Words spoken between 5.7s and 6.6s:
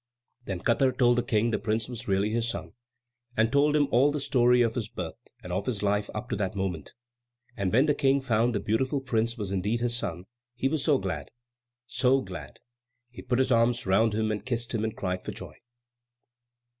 life up to that